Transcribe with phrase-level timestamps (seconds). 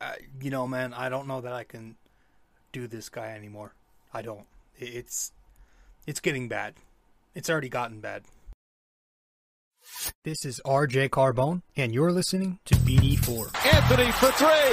[0.00, 1.96] uh, you know, man, I don't know that I can
[2.72, 3.74] do this guy anymore.
[4.12, 4.46] I don't.
[4.76, 5.32] It's
[6.06, 6.74] it's getting bad.
[7.34, 8.24] It's already gotten bad.
[10.24, 13.54] This is RJ Carbone, and you're listening to BD4.
[13.74, 14.72] Anthony for three.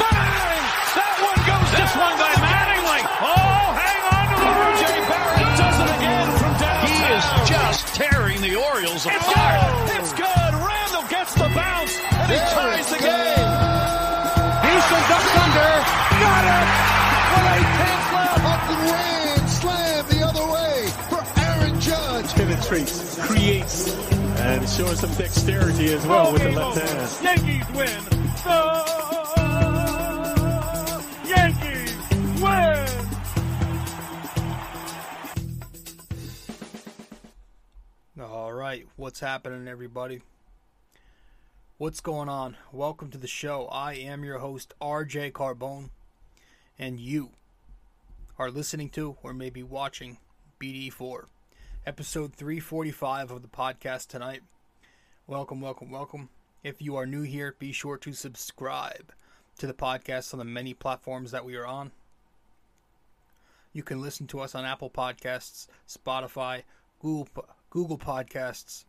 [0.00, 0.62] Bang!
[0.98, 3.00] That one goes This one by Mattingly.
[3.22, 6.90] Oh, hang on to the RJ Barrett does it again from downtown.
[6.90, 9.22] He is just tearing the Orioles apart.
[9.22, 9.70] It's apart.
[9.86, 10.00] good.
[10.02, 10.52] It's good.
[10.66, 12.69] Randle gets the bounce and he ties
[22.70, 23.92] penetrates, creates,
[24.38, 27.10] and showing some dexterity as well with the left hand.
[27.24, 28.04] Yankees win.
[28.44, 28.64] The
[31.26, 31.96] Yankees
[32.40, 32.86] win.
[38.24, 40.22] All right, what's happening, everybody?
[41.78, 42.56] What's going on?
[42.70, 43.66] Welcome to the show.
[43.66, 45.90] I am your host, RJ Carbone,
[46.78, 47.30] and you
[48.38, 50.18] are listening to or maybe watching
[50.60, 51.24] BD4,
[51.86, 54.42] episode 345 of the podcast tonight.
[55.26, 56.28] Welcome, welcome, welcome.
[56.62, 59.12] If you are new here, be sure to subscribe
[59.58, 61.92] to the podcast on the many platforms that we are on.
[63.72, 66.64] You can listen to us on Apple Podcasts, Spotify,
[67.00, 67.28] Google
[67.70, 68.84] Google Podcasts,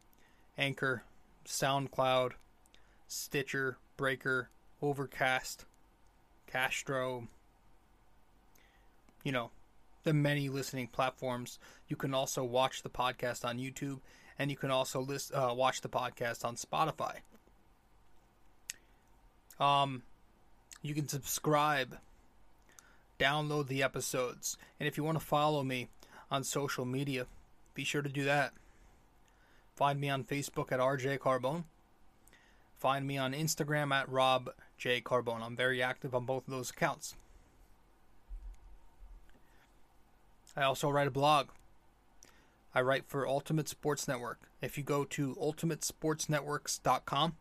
[0.57, 1.03] Anchor,
[1.45, 2.31] SoundCloud,
[3.07, 4.49] Stitcher, Breaker,
[4.81, 5.65] Overcast,
[6.45, 7.27] Castro.
[9.23, 9.51] You know,
[10.03, 11.59] the many listening platforms.
[11.87, 13.99] You can also watch the podcast on YouTube,
[14.37, 17.17] and you can also list, uh, watch the podcast on Spotify.
[19.59, 20.03] Um,
[20.81, 21.99] you can subscribe,
[23.19, 25.89] download the episodes, and if you want to follow me
[26.31, 27.27] on social media,
[27.73, 28.53] be sure to do that.
[29.75, 31.63] Find me on Facebook at RJ Carbone.
[32.77, 35.43] Find me on Instagram at Rob J Carbone.
[35.43, 37.15] I'm very active on both of those accounts.
[40.55, 41.49] I also write a blog.
[42.73, 44.39] I write for Ultimate Sports Network.
[44.61, 47.35] If you go to ultimatesportsnetworks.com,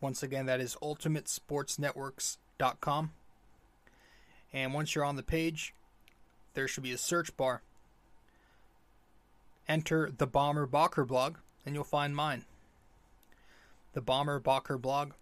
[0.00, 3.10] once again, that is ultimatesportsnetworks.com.
[4.52, 5.74] And once you're on the page,
[6.54, 7.62] there should be a search bar.
[9.68, 12.44] Enter the Bomber Bocker blog, and you'll find mine.
[13.92, 15.12] The Bomber Bocker blog.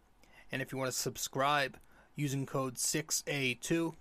[0.50, 1.78] And if you want to subscribe
[2.17, 3.94] using code 6A2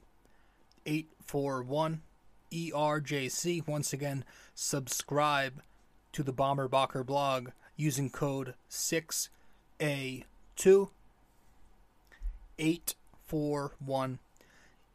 [0.85, 2.01] 841
[2.51, 4.23] ERJC, once again,
[4.53, 5.61] subscribe
[6.11, 9.29] to the Bomber Bocker blog using code 6A2
[12.59, 14.19] 841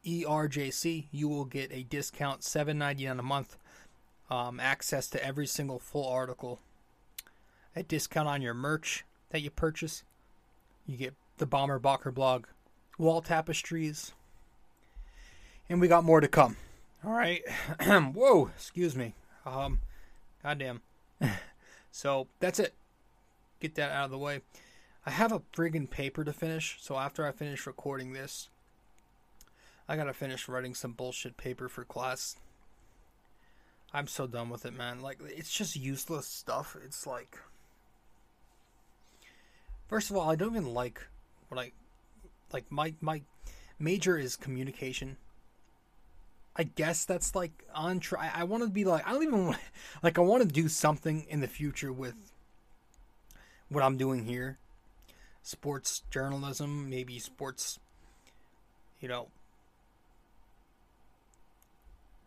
[0.05, 1.05] ERJC.
[1.11, 3.57] You will get a discount $7.99 a month
[4.29, 6.59] um, access to every single full article,
[7.75, 10.03] a discount on your merch that you purchase.
[10.85, 12.45] You get the Bomber Bocker blog,
[12.97, 14.13] wall tapestries,
[15.69, 16.55] and we got more to come.
[17.05, 17.41] All right.
[17.81, 19.13] Whoa, excuse me.
[19.45, 19.79] Um,
[20.43, 20.81] goddamn.
[21.91, 22.73] so that's it.
[23.59, 24.41] Get that out of the way.
[25.05, 28.49] I have a friggin' paper to finish, so after I finish recording this,
[29.87, 32.35] I gotta finish writing some bullshit paper for class.
[33.93, 35.01] I'm so done with it, man.
[35.01, 36.75] Like it's just useless stuff.
[36.83, 37.37] It's like
[39.87, 41.01] First of all, I don't even like
[41.47, 41.71] what I
[42.51, 43.21] like my my
[43.79, 45.17] major is communication.
[46.57, 49.59] I guess that's like on try I want to be like I don't even want
[50.03, 52.15] like I want to do something in the future with
[53.69, 54.57] what I'm doing here.
[55.43, 57.79] Sports journalism, maybe sports
[58.99, 59.27] you know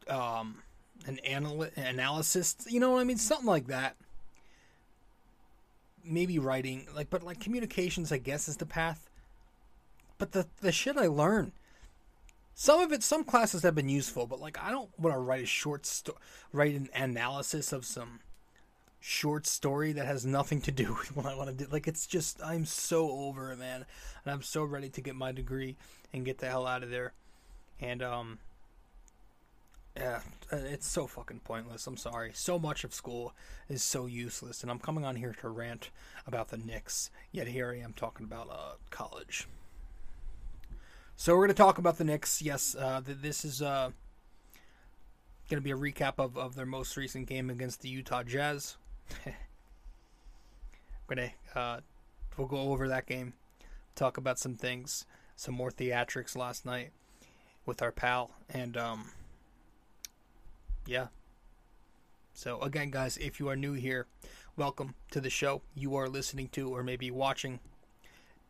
[0.09, 0.63] um
[1.07, 3.17] an anal- analysis, you know what I mean?
[3.17, 3.97] Something like that.
[6.05, 9.09] Maybe writing, like, but like communications, I guess, is the path.
[10.19, 11.53] But the the shit I learn,
[12.61, 15.45] some of it, some classes have been useful, but like, I don't want to write
[15.45, 16.19] a short sto-
[16.53, 18.21] write an analysis of some
[19.01, 21.71] short story that has nothing to do with what I want to do.
[21.73, 23.87] Like, it's just, I'm so over it, man,
[24.27, 25.77] and I'm so ready to get my degree
[26.13, 27.15] and get the hell out of there.
[27.81, 28.39] And um,
[29.97, 30.21] yeah,
[30.53, 31.87] it's so fucking pointless.
[31.87, 32.33] I'm sorry.
[32.35, 33.33] So much of school
[33.71, 35.89] is so useless, and I'm coming on here to rant
[36.27, 37.11] about the Knicks.
[37.33, 39.49] Yet here I am talking about uh, college.
[41.21, 42.41] So we're gonna talk about the Knicks.
[42.41, 43.91] Yes, uh, th- this is uh,
[45.51, 48.79] gonna be a recap of, of their most recent game against the Utah Jazz.
[49.27, 49.35] we're
[51.17, 51.81] gonna uh,
[52.39, 53.35] we'll go over that game,
[53.95, 55.05] talk about some things,
[55.37, 56.89] some more theatrics last night
[57.67, 59.11] with our pal, and um,
[60.87, 61.09] yeah.
[62.33, 64.07] So again, guys, if you are new here,
[64.57, 65.61] welcome to the show.
[65.75, 67.61] You are listening to or maybe watching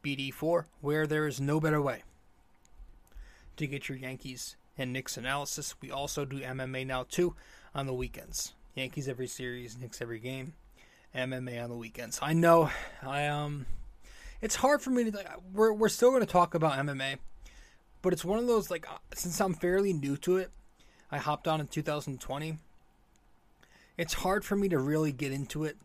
[0.05, 2.05] BD4, where there is no better way
[3.61, 5.75] to get your Yankees and Knicks analysis.
[5.81, 7.35] We also do MMA now too
[7.75, 8.55] on the weekends.
[8.75, 10.55] Yankees every series, Knicks every game,
[11.15, 12.19] MMA on the weekends.
[12.23, 12.71] I know,
[13.03, 13.67] I um,
[14.41, 15.17] it's hard for me to.
[15.17, 17.19] Like, we're we're still going to talk about MMA,
[18.03, 20.51] but it's one of those like uh, since I'm fairly new to it,
[21.11, 22.59] I hopped on in 2020.
[23.99, 25.77] It's hard for me to really get into it.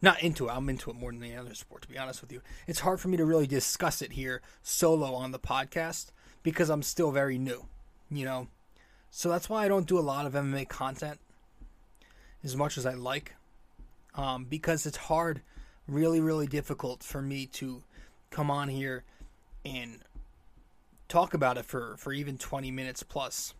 [0.00, 0.52] Not into it.
[0.52, 2.40] I'm into it more than any other sport, to be honest with you.
[2.68, 6.12] It's hard for me to really discuss it here solo on the podcast
[6.42, 7.66] because I'm still very new,
[8.10, 8.48] you know.
[9.10, 11.18] So that's why I don't do a lot of MMA content
[12.44, 13.34] as much as I like,
[14.14, 15.42] um, because it's hard,
[15.86, 17.82] really, really difficult for me to
[18.30, 19.04] come on here
[19.64, 20.00] and
[21.08, 23.54] talk about it for, for even 20 minutes plus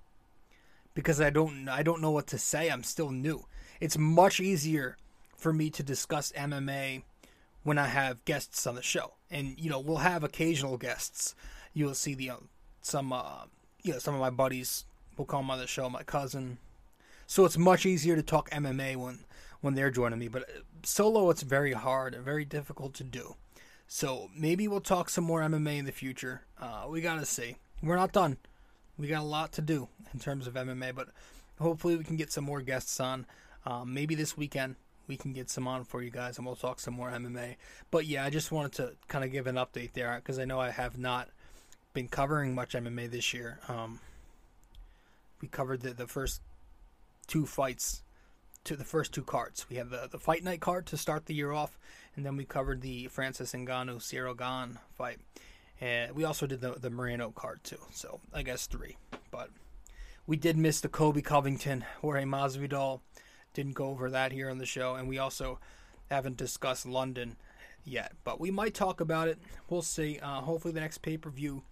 [0.99, 2.69] because I don't I don't know what to say.
[2.69, 3.47] I'm still new.
[3.79, 4.97] It's much easier
[5.37, 7.05] for me to discuss MMA
[7.63, 11.37] when I have guests on the show, and you know we'll have occasional guests.
[11.73, 12.49] You'll see the um,
[12.88, 13.44] some uh,
[13.82, 14.85] you know some of my buddies
[15.17, 16.58] will come on the show, my cousin.
[17.26, 19.20] So it's much easier to talk MMA when
[19.61, 20.29] when they're joining me.
[20.29, 23.37] But uh, solo, it's very hard and very difficult to do.
[23.87, 26.43] So maybe we'll talk some more MMA in the future.
[26.61, 27.56] Uh, we gotta see.
[27.82, 28.38] We're not done.
[28.99, 31.08] We got a lot to do in terms of MMA, but
[31.61, 33.26] hopefully we can get some more guests on.
[33.64, 34.76] Um, maybe this weekend
[35.06, 37.56] we can get some on for you guys and we'll talk some more MMA.
[37.90, 40.61] But yeah, I just wanted to kind of give an update there because I know
[40.61, 41.29] I have not
[41.93, 43.58] been covering much MMA this year.
[43.69, 44.00] Um,
[45.40, 46.40] we covered the, the first
[47.26, 48.02] two fights
[48.64, 49.67] to the first two cards.
[49.70, 51.79] We had the, the fight night card to start the year off,
[52.17, 55.19] and then we covered the Francis Ngannou Ciryl Gane fight.
[55.81, 57.79] And we also did the, the Moreno card too.
[57.93, 58.96] So I guess three.
[59.31, 59.50] But
[60.26, 63.00] we did miss the Colby Covington, Jorge Masvidal.
[63.55, 64.96] Didn't go over that here on the show.
[64.96, 65.61] And we also
[66.11, 67.37] haven't discussed London
[67.85, 68.12] yet.
[68.25, 69.38] But we might talk about it.
[69.70, 70.19] We'll see.
[70.20, 71.62] Uh, hopefully the next pay-per-view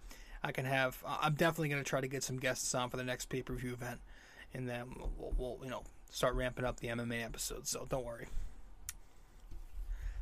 [0.47, 1.03] I can have.
[1.05, 3.99] I'm definitely going to try to get some guests on for the next pay-per-view event.
[4.53, 4.85] And then
[5.17, 7.69] we'll, we'll, you know, start ramping up the MMA episodes.
[7.69, 8.27] So don't worry.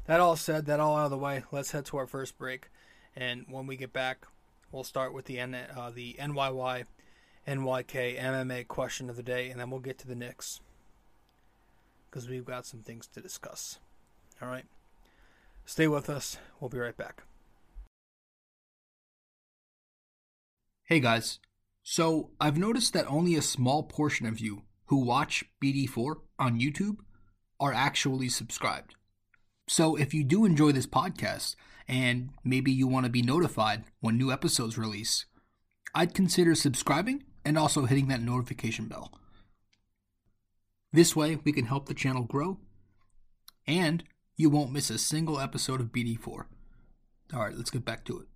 [0.07, 2.69] That all said, that all out of the way, let's head to our first break.
[3.15, 4.25] And when we get back,
[4.71, 6.85] we'll start with the N, uh, the NYY,
[7.47, 10.59] NYK MMA question of the day, and then we'll get to the Knicks
[12.09, 13.77] because we've got some things to discuss.
[14.41, 14.65] All right,
[15.65, 16.39] stay with us.
[16.59, 17.23] We'll be right back.
[20.87, 21.39] Hey guys,
[21.81, 26.97] so I've noticed that only a small portion of you who watch BD4 on YouTube
[27.59, 28.93] are actually subscribed.
[29.67, 31.55] So if you do enjoy this podcast
[31.87, 35.25] and maybe you want to be notified when new episodes release,
[35.95, 39.11] I'd consider subscribing and also hitting that notification bell.
[40.93, 42.59] This way, we can help the channel grow
[43.65, 44.03] and
[44.37, 46.45] you won't miss a single episode of BD4.
[47.33, 48.27] All right, let's get back to it.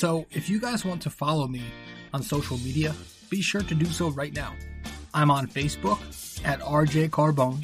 [0.00, 1.62] So, if you guys want to follow me
[2.14, 2.94] on social media,
[3.28, 4.54] be sure to do so right now.
[5.12, 6.00] I'm on Facebook
[6.42, 7.62] at RJ Carbone,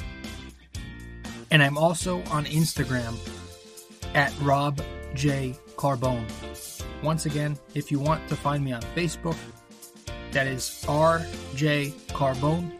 [1.51, 3.17] and I'm also on Instagram
[4.15, 4.83] at Rob
[5.15, 6.27] J Carbone.
[7.03, 9.39] Once again, if you want to find me on Facebook,
[10.33, 12.71] that is RJ Carbone.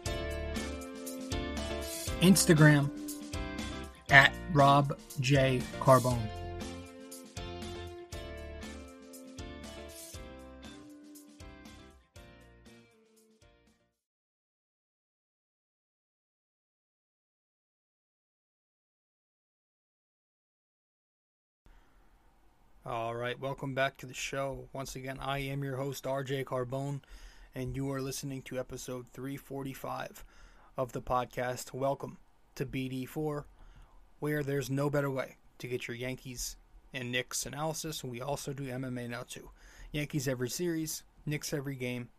[2.21, 2.91] Instagram
[4.11, 6.36] at Rob J Carbone.
[23.17, 24.67] Right, welcome back to the show.
[24.73, 27.01] Once again, I am your host, RJ Carbone,
[27.55, 30.23] and you are listening to episode 345
[30.77, 31.73] of the podcast.
[31.73, 32.17] Welcome
[32.55, 33.45] to BD4,
[34.19, 36.57] where there's no better way to get your Yankees
[36.93, 38.03] and Knicks analysis.
[38.03, 39.49] We also do MMA now, too.
[39.91, 42.09] Yankees every series, Knicks every game,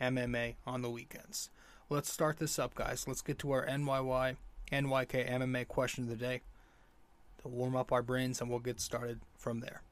[0.00, 1.50] MMA on the weekends.
[1.90, 3.08] Let's start this up, guys.
[3.08, 4.36] Let's get to our NYY,
[4.70, 6.42] NYK MMA question of the day
[7.42, 9.82] to warm up our brains, and we'll get started from there.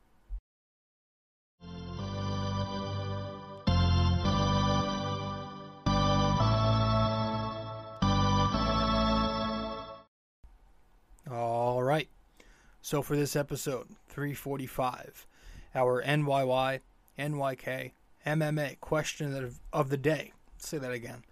[12.85, 15.25] So for this episode, 345,
[15.73, 16.81] our NYY,
[17.17, 17.93] NYK,
[18.27, 20.33] MMA question of, the day.
[20.57, 21.23] Let's say that again.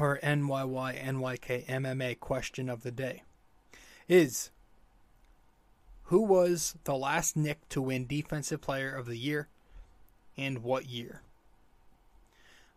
[0.00, 3.22] Our NYY, NYK, MMA question of the day
[4.08, 4.50] is
[6.04, 9.46] Who was the last Knick to win Defensive Player of the Year
[10.36, 11.22] and what year?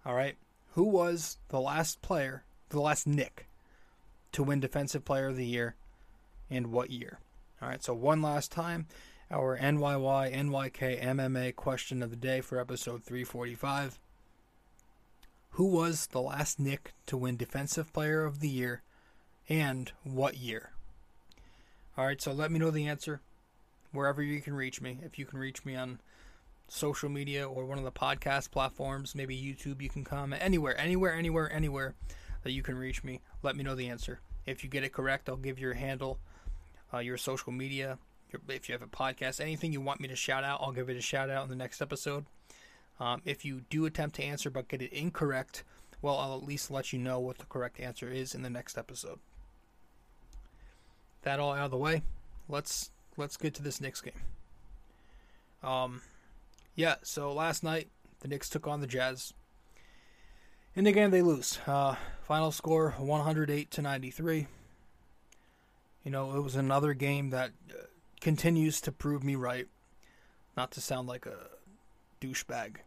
[0.05, 0.37] All right.
[0.73, 3.47] Who was the last player, the last Knick,
[4.31, 5.73] to win Defensive Player of the Year,
[6.51, 7.19] and what year?
[7.65, 8.85] All right, so one last time,
[9.31, 13.97] our NYY NYK MMA question of the day for episode 345.
[15.49, 18.83] Who was the last Knick to win Defensive Player of the Year,
[19.49, 20.73] and what year?
[21.97, 23.21] All right, so let me know the answer
[23.91, 24.99] wherever you can reach me.
[25.01, 26.01] If you can reach me on
[26.67, 31.15] social media or one of the podcast platforms, maybe YouTube, you can comment anywhere, anywhere,
[31.15, 31.95] anywhere, anywhere
[32.43, 33.21] that you can reach me.
[33.41, 34.19] Let me know the answer.
[34.45, 36.19] If you get it correct, I'll give your handle,
[36.93, 37.97] uh, your social media.
[38.31, 40.89] Your, if you have a podcast, anything you want me to shout out, I'll give
[40.89, 42.25] it a shout out in the next episode.
[42.99, 45.63] Um, if you do attempt to answer but get it incorrect,
[46.01, 48.77] well, I'll at least let you know what the correct answer is in the next
[48.77, 49.19] episode.
[51.23, 52.03] That all out of the way,
[52.47, 54.13] let's let's get to this Knicks game.
[55.63, 56.01] Um,
[56.75, 56.95] yeah.
[57.01, 57.89] So last night
[58.19, 59.33] the Knicks took on the Jazz.
[60.75, 61.57] In the game they lose.
[61.65, 64.47] Uh, final score 108 to 93.
[66.05, 67.87] You know, it was another game that uh,
[68.21, 69.67] continues to prove me right.
[70.55, 71.35] Not to sound like a
[72.21, 72.77] douchebag,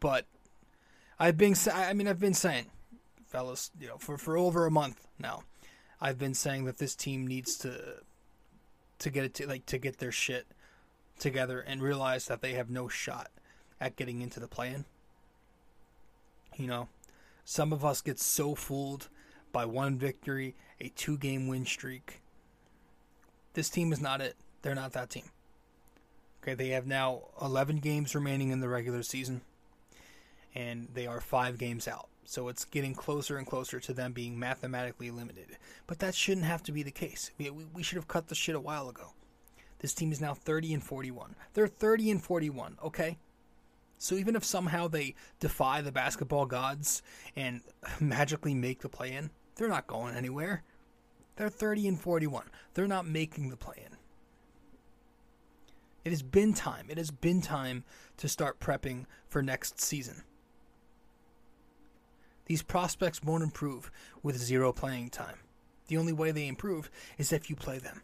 [0.00, 0.26] but
[1.18, 2.66] I've been I mean I've been saying,
[3.26, 5.42] fellas, you know, for for over a month now,
[6.00, 7.96] I've been saying that this team needs to
[9.00, 10.46] to get it to like to get their shit
[11.18, 13.30] together and realize that they have no shot
[13.80, 14.84] at getting into the play-in.
[16.56, 16.88] You know,
[17.44, 19.08] some of us get so fooled
[19.50, 22.21] by one victory, a two-game win streak.
[23.54, 24.36] This team is not it.
[24.62, 25.24] They're not that team.
[26.42, 29.42] Okay, they have now 11 games remaining in the regular season,
[30.54, 32.08] and they are five games out.
[32.24, 35.58] So it's getting closer and closer to them being mathematically eliminated.
[35.86, 37.30] But that shouldn't have to be the case.
[37.38, 39.12] We, we should have cut the shit a while ago.
[39.80, 41.34] This team is now 30 and 41.
[41.54, 43.18] They're 30 and 41, okay?
[43.98, 47.02] So even if somehow they defy the basketball gods
[47.36, 47.60] and
[48.00, 50.62] magically make the play in, they're not going anywhere.
[51.36, 52.50] They're 30 and 41.
[52.74, 53.96] They're not making the play in.
[56.04, 56.86] It has been time.
[56.88, 57.84] It has been time
[58.16, 60.24] to start prepping for next season.
[62.46, 63.90] These prospects won't improve
[64.22, 65.38] with zero playing time.
[65.86, 68.02] The only way they improve is if you play them.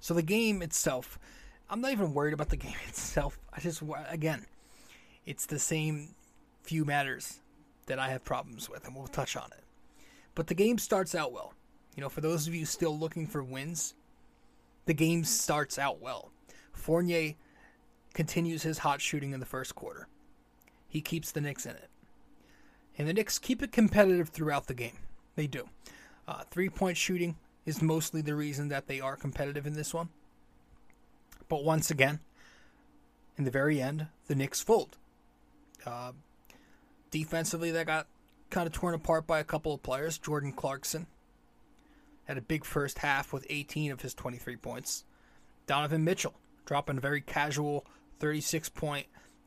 [0.00, 1.18] So the game itself,
[1.70, 3.38] I'm not even worried about the game itself.
[3.52, 4.46] I just, again,
[5.24, 6.14] it's the same
[6.62, 7.40] few matters
[7.86, 9.64] that I have problems with, and we'll touch on it.
[10.38, 11.52] But the game starts out well.
[11.96, 13.94] You know, for those of you still looking for wins,
[14.84, 16.30] the game starts out well.
[16.72, 17.34] Fournier
[18.14, 20.06] continues his hot shooting in the first quarter.
[20.86, 21.90] He keeps the Knicks in it.
[22.96, 24.98] And the Knicks keep it competitive throughout the game.
[25.34, 25.70] They do.
[26.28, 27.34] Uh, three point shooting
[27.66, 30.08] is mostly the reason that they are competitive in this one.
[31.48, 32.20] But once again,
[33.36, 34.98] in the very end, the Knicks fold.
[35.84, 36.12] Uh,
[37.10, 38.06] defensively, they got
[38.50, 40.18] kind of torn apart by a couple of players.
[40.18, 41.06] Jordan Clarkson
[42.24, 45.04] had a big first half with 18 of his 23 points.
[45.66, 47.86] Donovan Mitchell dropping a very casual
[48.20, 49.06] 36 point,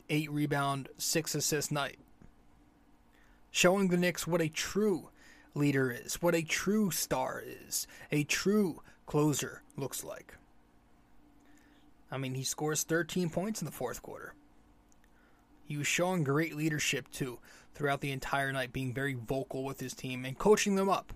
[0.10, 2.00] 8 rebound, 6 assist night.
[3.52, 5.10] Showing the Knicks what a true
[5.54, 10.36] leader is, what a true star is, a true closer looks like.
[12.12, 14.34] I mean, he scores 13 points in the fourth quarter.
[15.66, 17.40] He was showing great leadership too
[17.74, 21.14] throughout the entire night, being very vocal with his team and coaching them up.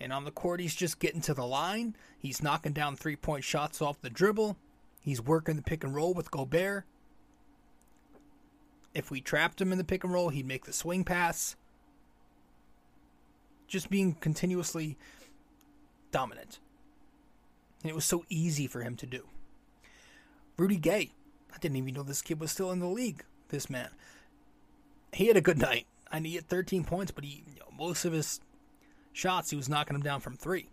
[0.00, 1.96] And on the court, he's just getting to the line.
[2.18, 4.56] He's knocking down three point shots off the dribble.
[5.00, 6.84] He's working the pick and roll with Gobert.
[8.94, 11.56] If we trapped him in the pick and roll, he'd make the swing pass.
[13.66, 14.96] Just being continuously
[16.10, 16.58] dominant.
[17.82, 19.26] And it was so easy for him to do.
[20.56, 21.12] Rudy Gay.
[21.52, 23.90] I didn't even know this kid was still in the league, this man.
[25.14, 25.86] He had a good night.
[26.10, 28.40] I mean, he had 13 points, but he you know, most of his
[29.12, 30.68] shots, he was knocking them down from three.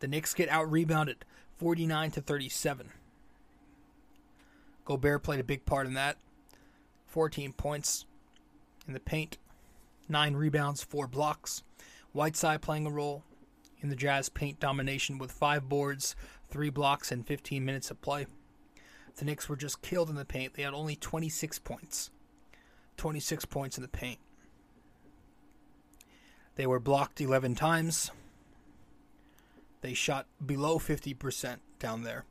[0.00, 1.24] The Knicks get out rebounded
[1.58, 2.90] 49 to 37.
[4.84, 6.16] Gobert played a big part in that.
[7.06, 8.06] 14 points
[8.86, 9.38] in the paint,
[10.08, 11.62] 9 rebounds, 4 blocks.
[12.12, 13.22] Whiteside playing a role
[13.80, 16.16] in the Jazz paint domination with 5 boards,
[16.50, 18.26] 3 blocks, and 15 minutes of play.
[19.16, 20.54] The Knicks were just killed in the paint.
[20.54, 22.10] They had only 26 points.
[22.96, 24.18] 26 points in the paint.
[26.56, 28.10] They were blocked 11 times.
[29.80, 32.24] They shot below 50% down there,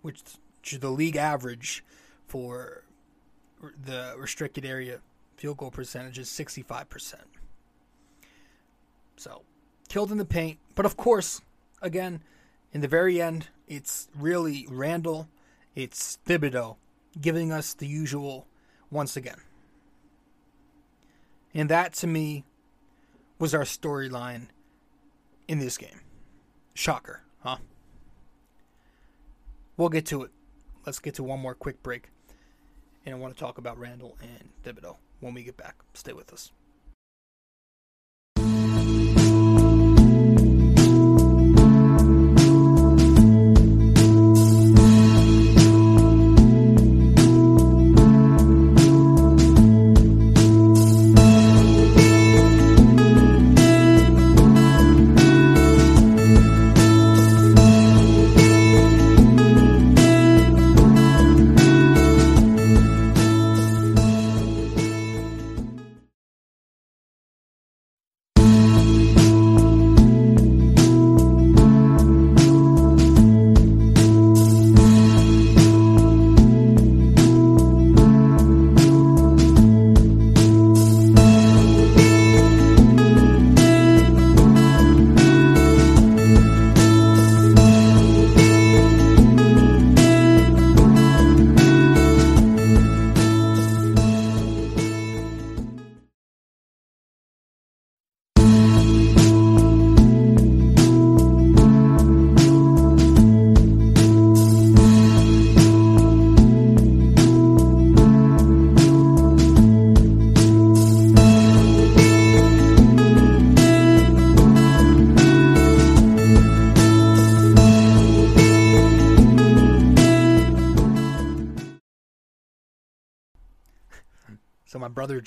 [0.00, 0.22] which
[0.64, 1.84] is the league average
[2.26, 2.84] for
[3.60, 5.00] the restricted area
[5.36, 7.14] field goal percentage is 65%.
[9.16, 9.42] So,
[9.88, 10.58] killed in the paint.
[10.74, 11.42] But of course,
[11.82, 12.22] again,
[12.72, 15.28] in the very end, it's really Randle,
[15.76, 16.76] it's Thibodeau
[17.18, 18.46] giving us the usual
[18.90, 19.40] once again.
[21.54, 22.44] And that to me
[23.38, 24.48] was our storyline
[25.46, 26.00] in this game.
[26.74, 27.58] Shocker, huh?
[29.76, 30.30] We'll get to it.
[30.84, 32.10] Let's get to one more quick break.
[33.06, 35.76] And I want to talk about Randle and Thibodeau when we get back.
[35.94, 36.50] Stay with us.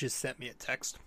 [0.04, 0.98] Just sent me a text,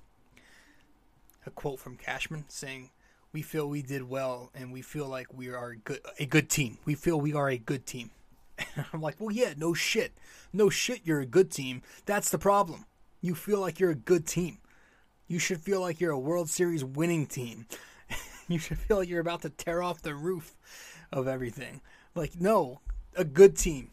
[1.44, 2.88] a quote from Cashman saying,
[3.30, 6.48] "We feel we did well, and we feel like we are a good a good
[6.48, 6.78] team.
[6.86, 8.10] We feel we are a good team."
[8.74, 10.12] And I'm like, "Well, yeah, no shit,
[10.50, 11.02] no shit.
[11.04, 11.82] You're a good team.
[12.06, 12.86] That's the problem.
[13.20, 14.60] You feel like you're a good team.
[15.28, 17.66] You should feel like you're a World Series winning team.
[18.48, 20.56] you should feel like you're about to tear off the roof
[21.12, 21.82] of everything.
[22.14, 22.80] Like, no,
[23.14, 23.90] a good team."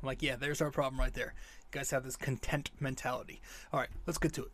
[0.00, 1.34] I'm like, "Yeah, there's our problem right there."
[1.76, 3.42] Guys have this content mentality.
[3.70, 4.50] All right, let's get to it.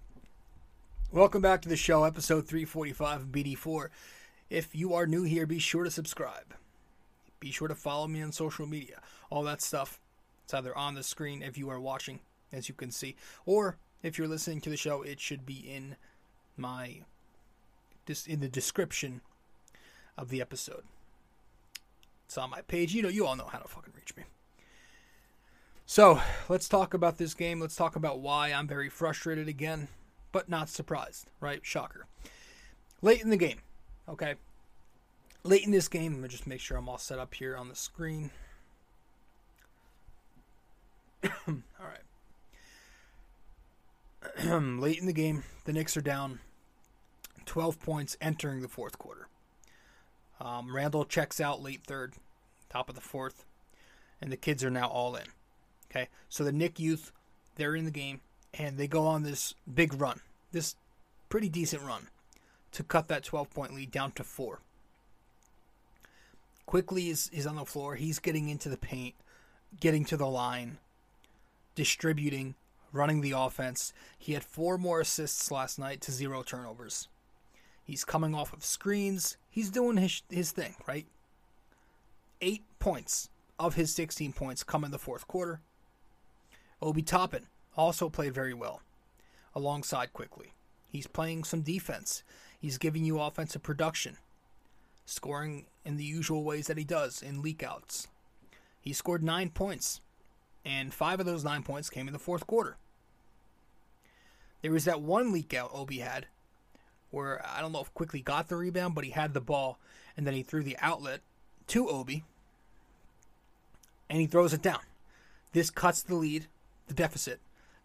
[1.12, 3.90] Welcome back to the show, episode 345 of BD4.
[4.50, 6.56] If you are new here, be sure to subscribe.
[7.38, 9.02] Be sure to follow me on social media.
[9.30, 10.00] All that stuff.
[10.42, 12.18] It's either on the screen if you are watching,
[12.52, 13.14] as you can see,
[13.46, 15.94] or if you're listening to the show, it should be in
[16.56, 17.02] my
[18.04, 19.20] just in the description
[20.18, 20.82] of the episode.
[22.26, 22.92] It's on my page.
[22.92, 24.24] You know, you all know how to fucking reach me.
[25.92, 27.60] So let's talk about this game.
[27.60, 29.88] Let's talk about why I'm very frustrated again,
[30.32, 31.60] but not surprised, right?
[31.62, 32.06] Shocker.
[33.02, 33.58] Late in the game,
[34.08, 34.36] okay?
[35.44, 37.68] Late in this game, let me just make sure I'm all set up here on
[37.68, 38.30] the screen.
[41.46, 42.00] all right.
[44.80, 46.40] Late in the game, the Knicks are down
[47.44, 49.28] 12 points entering the fourth quarter.
[50.40, 52.14] Um, Randle checks out late third,
[52.70, 53.44] top of the fourth,
[54.22, 55.26] and the kids are now all in.
[55.92, 57.12] Okay, so the Knick youth,
[57.56, 58.20] they're in the game,
[58.54, 60.74] and they go on this big run, this
[61.28, 62.08] pretty decent run,
[62.72, 64.60] to cut that 12 point lead down to four.
[66.64, 67.96] Quickley is, is on the floor.
[67.96, 69.14] He's getting into the paint,
[69.80, 70.78] getting to the line,
[71.74, 72.54] distributing,
[72.90, 73.92] running the offense.
[74.18, 77.08] He had four more assists last night to zero turnovers.
[77.84, 79.36] He's coming off of screens.
[79.50, 81.06] He's doing his, his thing, right?
[82.40, 83.28] Eight points
[83.58, 85.60] of his 16 points come in the fourth quarter.
[86.82, 88.82] Obi Toppin also played very well
[89.54, 90.52] alongside Quickley.
[90.88, 92.24] He's playing some defense.
[92.58, 94.18] He's giving you offensive production,
[95.06, 98.08] scoring in the usual ways that he does in leakouts.
[98.80, 100.00] He scored nine points,
[100.64, 102.76] and five of those nine points came in the fourth quarter.
[104.60, 106.26] There was that one leakout Obi had
[107.10, 109.78] where I don't know if Quickley got the rebound, but he had the ball,
[110.16, 111.20] and then he threw the outlet
[111.68, 112.24] to Obi,
[114.08, 114.80] and he throws it down.
[115.52, 116.46] This cuts the lead
[116.92, 117.40] the deficit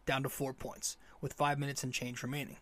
[0.05, 2.57] down to four points with five minutes and change remaining.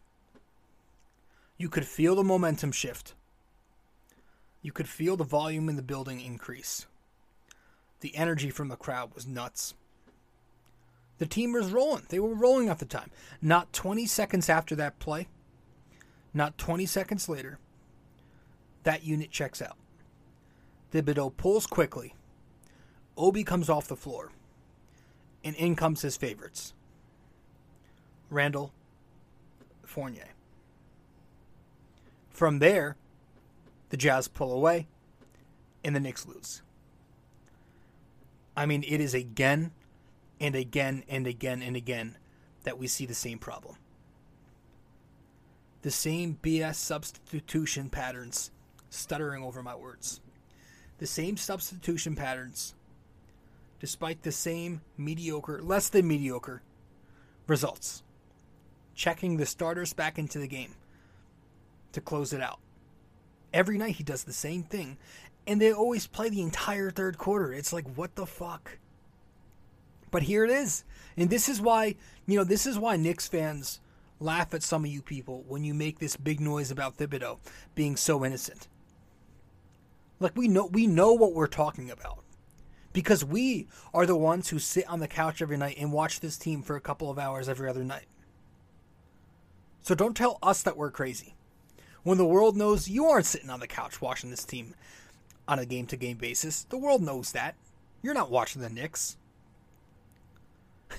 [1.58, 3.16] You could feel the momentum shift.
[4.62, 6.86] You could feel the volume in the building increase.
[8.02, 9.74] The energy from the crowd was nuts.
[11.18, 12.06] The team was rolling.
[12.10, 13.10] They were rolling at the time.
[13.42, 15.28] Not 20 seconds after that play,
[16.32, 17.58] not 20 seconds later,
[18.84, 19.78] that unit checks out.
[20.94, 22.14] Thibodeau pulls Quickley.
[23.18, 24.32] Obi comes off the floor
[25.46, 26.74] and in comes his favorites
[28.30, 28.74] Randle
[29.84, 30.30] Fournier.
[32.32, 32.98] From there,
[33.90, 34.88] the Jazz pull away
[35.84, 36.62] and the Knicks lose.
[38.58, 39.72] I mean, it is again
[40.42, 42.18] and again and again and again
[42.64, 43.76] that we see the same problem.
[45.84, 48.52] The same BS substitution patterns,
[48.90, 50.20] stuttering over my words.
[50.98, 52.75] The same substitution patterns,
[53.80, 56.62] despite the same mediocre, less than mediocre
[57.48, 58.04] results.
[58.94, 60.76] Checking the starters back into the game
[61.92, 62.60] to close it out.
[63.54, 64.98] Every night he does the same thing,
[65.48, 67.54] and they always play the entire third quarter.
[67.54, 68.78] It's like, what the fuck?
[70.12, 70.84] But here it is.
[71.18, 73.80] And this is why, you know, this is why Knicks fans
[74.20, 77.40] laugh at some of you people when you make this big noise about Thibodeau
[77.76, 78.68] being so innocent.
[80.20, 82.25] Like we know we know what we're talking about.
[82.96, 86.38] Because we are the ones who sit on the couch every night and watch this
[86.38, 88.06] team for a couple of hours every other night.
[89.82, 91.36] So don't tell us that we're crazy.
[92.04, 94.76] When the world knows you aren't sitting on the couch watching this team
[95.46, 97.56] on a game to game basis, the world knows that.
[98.02, 99.18] You're not watching the Knicks.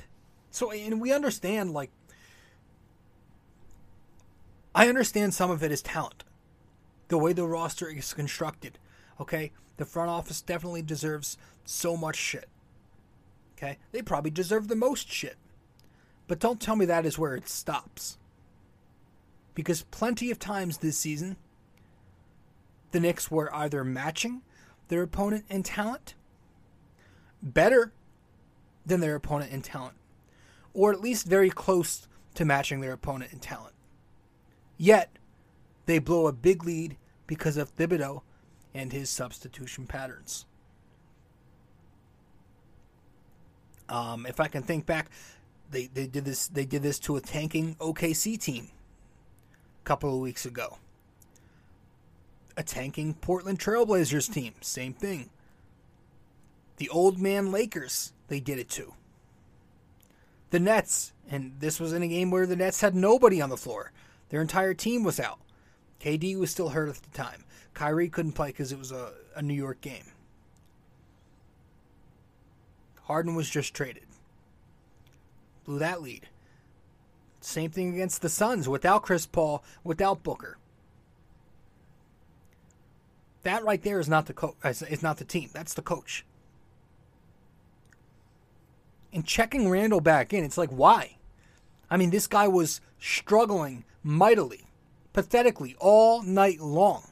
[0.51, 1.91] So, and we understand, like,
[4.75, 6.25] I understand some of it is talent.
[7.09, 8.79] The way the roster is constructed.
[9.21, 9.53] Okay?
[9.77, 12.49] The front office definitely deserves so much shit.
[13.57, 13.79] Okay?
[13.93, 15.37] They probably deserve the most shit.
[16.29, 18.19] But don't tell me that is where it stops.
[19.55, 21.37] Because plenty of times this season,
[22.91, 24.43] the Knicks were either matching
[24.89, 26.15] their opponent in talent,
[27.43, 27.93] better
[28.85, 29.97] than their opponent in talent,
[30.75, 33.75] or at least very close to matching their opponent in talent.
[34.77, 35.11] Yet,
[35.87, 38.23] they blow a big lead because of Thibodeau
[38.77, 40.45] and his substitution patterns.
[43.89, 45.11] Um, if I can think back,
[45.71, 48.69] they, they did this they did this to a tanking OKC team
[49.83, 50.79] a couple of weeks ago.
[52.57, 55.31] A tanking Portland Trailblazers team, same thing.
[56.77, 58.95] The old man Lakers, they did it to.
[60.51, 63.57] The Nets, and this was in a game where the Nets had nobody on the
[63.57, 63.93] floor.
[64.29, 65.39] Their entire team was out.
[66.01, 67.45] KD was still hurt at the time.
[67.77, 70.07] Kyrie couldn't play because it was a, a New York game.
[73.03, 74.07] Harden was just traded.
[75.65, 76.27] Blew that lead.
[77.43, 80.57] Same thing against the Suns without Chris Paul, without Booker.
[83.43, 84.57] That right there is not the coach.
[84.65, 85.51] Is not the team.
[85.53, 86.25] That's the coach.
[89.13, 91.19] And checking Randle back in, it's like why?
[91.91, 94.65] I mean, this guy was struggling mightily,
[95.13, 97.05] pathetically all night long.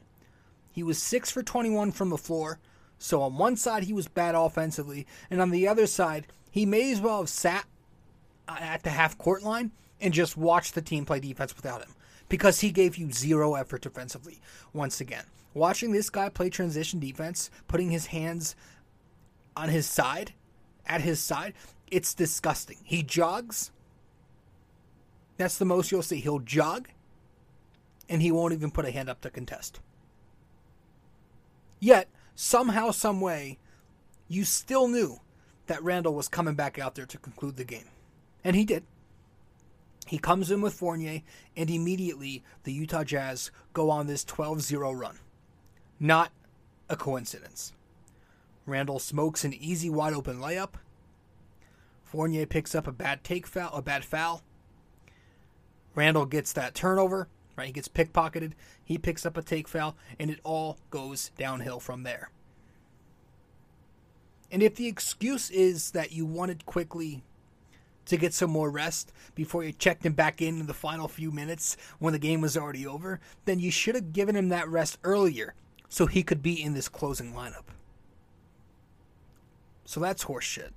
[0.75, 2.59] He was six for 21 from the floor.
[2.99, 6.91] So on one side he was bad offensively, and on the other side he may
[6.91, 7.65] as well have sat
[8.49, 11.95] uh, at the half court line and just watched the team play defense without him
[12.29, 14.41] because he gave you zero effort defensively.
[14.73, 18.57] Once again, watching this guy play transition defense, putting his hands
[19.57, 20.33] on his side,
[20.87, 21.55] at his side,
[21.91, 22.79] it's disgusting.
[22.83, 23.71] He jogs.
[25.37, 26.21] That's the most you'll see.
[26.21, 26.89] He'll jog,
[28.09, 29.81] and he won't even put a hand up to contest.
[31.85, 33.59] Yet, somehow, some way,
[34.27, 35.21] you still knew
[35.67, 37.91] that Randle was coming back out there to conclude the game.
[38.43, 38.85] And he did.
[40.07, 41.21] He comes in with Fournier,
[41.55, 45.19] and immediately the Utah Jazz go on this 12 0 run.
[46.01, 46.33] Not
[46.89, 47.75] a coincidence.
[48.65, 50.77] Randle smokes an easy wide open layup.
[52.03, 54.43] Fournier picks up a bad take foul, a bad foul.
[55.95, 57.67] Randle gets that turnover, right?
[57.67, 58.53] He gets pickpocketed.
[58.85, 62.31] He picks up a take foul, and it all goes downhill from there.
[64.51, 67.23] And if the excuse is that you wanted Quickley
[68.07, 71.31] to get some more rest before you checked him back in in the final few
[71.31, 74.99] minutes when the game was already over, then you should have given him that rest
[75.05, 75.55] earlier
[75.89, 77.65] so he could be in this closing lineup.
[79.85, 80.71] So that's horseshit.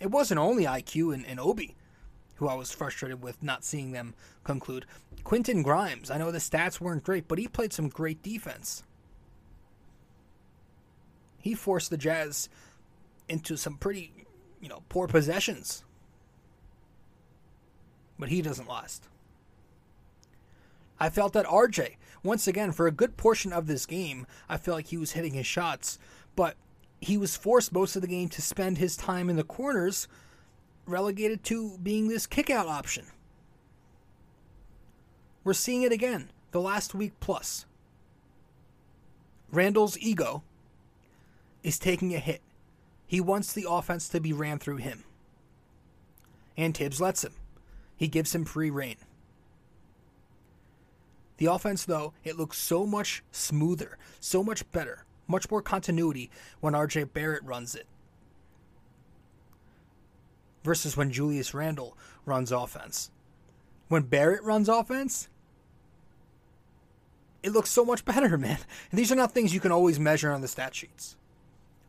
[0.00, 1.76] It wasn't only IQ and, and Obi
[2.36, 4.86] who I was frustrated with not seeing them conclude.
[5.22, 8.82] Quentin Grimes, I know the stats weren't great, but he played some great defense.
[11.40, 12.48] He forced the Jazz
[13.28, 14.12] into some pretty,
[14.60, 15.84] you know, poor possessions.
[18.18, 19.08] But he doesn't last.
[20.98, 24.76] I felt that RJ, once again, for a good portion of this game, I felt
[24.76, 25.98] like he was hitting his shots,
[26.36, 26.56] but
[27.00, 30.08] he was forced most of the game to spend his time in the corners
[30.86, 33.06] relegated to being this kickout option.
[35.42, 37.66] We're seeing it again the last week plus.
[39.50, 40.42] Randle's ego
[41.62, 42.40] is taking a hit.
[43.06, 45.04] He wants the offense to be ran through him.
[46.56, 47.34] And Thibs lets him.
[47.96, 48.96] He gives him free reign.
[51.36, 56.74] The offense, though, it looks so much smoother, so much better, much more continuity when
[56.74, 57.86] RJ Barrett runs it.
[60.64, 63.10] Versus when Julius Randle runs offense.
[63.88, 65.28] When Barrett runs offense,
[67.42, 68.58] it looks so much better, man.
[68.90, 71.16] And these are not things you can always measure on the stat sheets.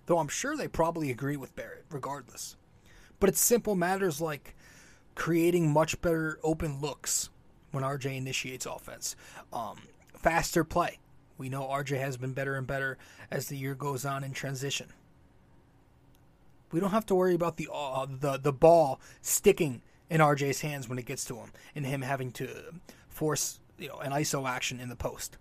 [0.06, 2.58] Though I'm sure they probably agree with Barrett, regardless.
[3.20, 4.56] But it's simple matters like
[5.16, 7.30] creating much better open looks
[7.72, 9.16] when RJ initiates offense.
[9.52, 9.80] Um,
[10.14, 11.00] faster play.
[11.38, 12.98] We know RJ has been better and better
[13.32, 14.88] as the year goes on in transition.
[16.71, 20.88] We don't have to worry about the uh, the the ball sticking in RJ's hands
[20.88, 22.49] when it gets to him and him having to
[23.08, 25.38] force you know an ISO action in the post.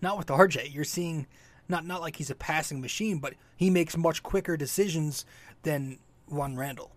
[0.00, 0.72] Not with RJ.
[0.74, 1.26] You're seeing
[1.68, 5.24] not not like he's a passing machine, but he makes much quicker decisions
[5.62, 6.92] than one Randle.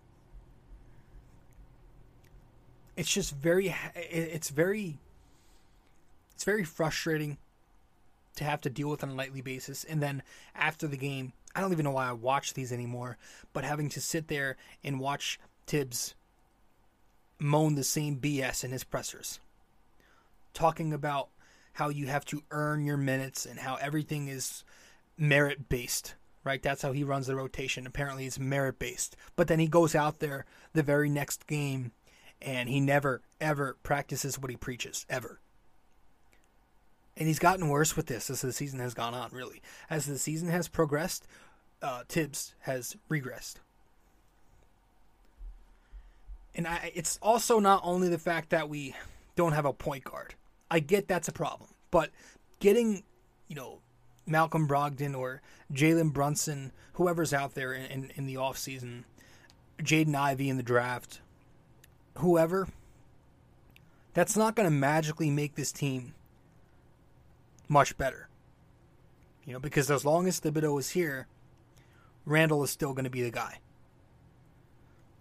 [2.96, 4.98] It's just very it's very
[6.34, 7.38] it's very frustrating
[8.36, 10.22] to have to deal with on a nightly basis and then
[10.54, 13.18] after the game I don't even know why I watch these anymore,
[13.52, 16.14] but having to sit there and watch Thibs
[17.38, 19.40] moan the same BS in his pressers.
[20.54, 21.28] Talking about
[21.74, 24.64] how you have to earn your minutes and how everything is
[25.16, 26.62] merit based, right?
[26.62, 27.86] That's how he runs the rotation.
[27.86, 29.16] Apparently, it's merit based.
[29.36, 31.92] But then he goes out there the very next game
[32.40, 35.40] and he never, ever practices what he preaches, ever.
[37.16, 39.60] And he's gotten worse with this as the season has gone on, really.
[39.90, 41.26] As the season has progressed,
[41.82, 43.56] uh, Thibs has regressed.
[46.54, 48.94] And I, it's also not only the fact that we
[49.36, 50.34] don't have a point guard.
[50.70, 52.10] I get that's a problem, but
[52.60, 53.02] getting,
[53.48, 53.80] you know,
[54.26, 59.04] Malcolm Brogdon or Jalen Brunson, whoever's out there in, in, in the offseason,
[59.78, 61.20] Jaden Ivey in the draft,
[62.18, 62.68] whoever,
[64.14, 66.14] that's not going to magically make this team
[67.72, 68.28] much better.
[69.44, 71.26] You know, because as long as Thibodeau is here,
[72.24, 73.58] Randle is still going to be the guy.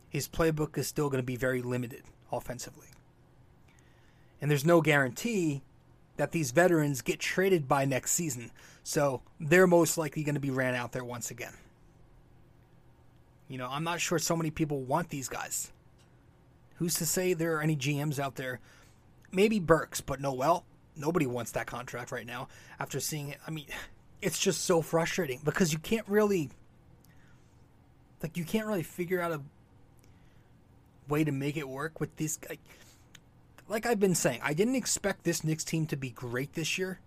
[0.10, 2.88] His playbook is still going to be very limited offensively.
[4.42, 5.62] And there's no guarantee
[6.18, 8.52] that these veterans get traded by next season.
[8.84, 11.54] So they're most likely going to be ran out there once again.
[13.48, 15.72] You know, I'm not sure so many people want these guys.
[16.76, 18.60] Who's to say there are any GMs out there?
[19.32, 22.48] Maybe Burks, but Noel, nobody wants that contract right now
[22.80, 23.38] after seeing it.
[23.48, 23.66] I mean,
[24.22, 26.50] it's just so frustrating because you can't really
[28.22, 29.42] like you can't really figure out a
[31.08, 32.60] way to make it work with this like,
[33.68, 37.00] like I've been saying, I didn't expect this Knicks team to be great this year.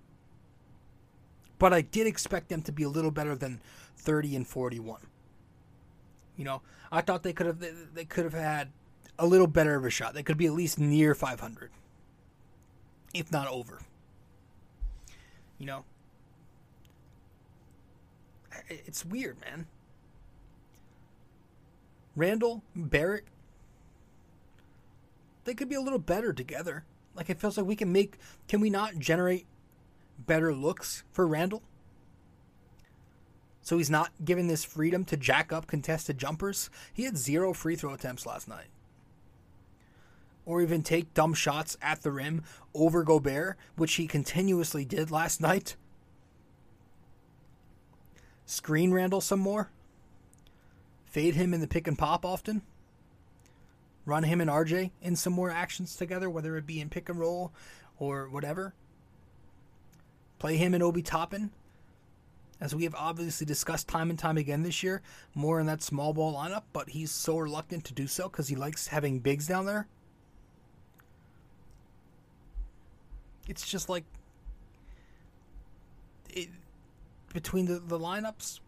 [1.58, 3.60] But I did expect them to be a little better than
[3.98, 5.00] 30 and 41.
[6.36, 8.70] You know, I thought they could have they could have had
[9.18, 10.14] a little better of a shot.
[10.14, 11.70] They could be at least near 500
[13.14, 13.80] if not over.
[15.58, 15.84] You know,
[18.68, 19.66] it's weird, man.
[22.16, 23.24] Randle, Barrett,
[25.44, 26.84] they could be a little better together.
[27.14, 28.18] Like it feels like we can make.
[28.48, 29.46] Can we not generate
[30.18, 31.62] better looks for Randle?
[33.62, 36.68] So he's not given this freedom to jack up contested jumpers.
[36.92, 38.66] He had zero free throw attempts last night
[40.46, 42.42] or even take dumb shots at the rim
[42.74, 45.76] over Gobert, which he continuously did last night.
[48.46, 49.70] Screen Randle some more.
[51.06, 52.62] Fade him in the pick and pop often.
[54.04, 57.18] Run him and RJ in some more actions together, whether it be in pick and
[57.18, 57.52] roll
[57.98, 58.74] or whatever.
[60.38, 61.50] Play him and Obi Toppin.
[62.60, 65.02] As we have obviously discussed time and time again this year,
[65.34, 68.56] more in that small ball lineup, but he's so reluctant to do so because he
[68.56, 69.86] likes having bigs down there.
[73.48, 74.04] It's just like
[76.30, 76.48] it,
[77.32, 78.60] between the, the lineups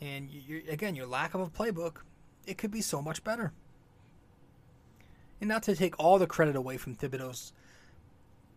[0.00, 1.98] and you, again your lack of a playbook,
[2.46, 3.52] it could be so much better.
[5.40, 7.52] And not to take all the credit away from Thibodeau's